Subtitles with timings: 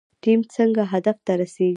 [0.23, 1.69] ټیم څنګه هدف ته رسیږي؟